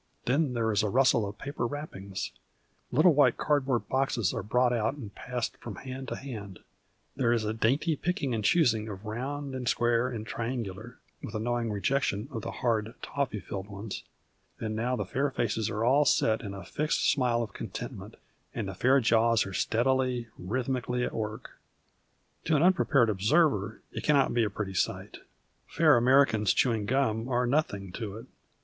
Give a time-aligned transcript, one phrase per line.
[0.25, 2.31] Then there is a rustic of paper wrappings,
[2.91, 6.57] little white cardboard boxes are brought out and passed from hand to hand,
[7.15, 11.39] there is a dainty picking and choosing of romid and square and triangular, with a
[11.39, 14.03] knowing rejection of the hard toffee filled ones,
[14.59, 18.15] and now the fair faces are all set in a fixed smile of contentment
[18.55, 21.59] and the fair jaws are steadily, rhythmically at work.
[22.45, 25.19] To an un prepared observer it cannot be a pretty sight.
[25.67, 28.25] Fair Americans chewing gum are nothing to it.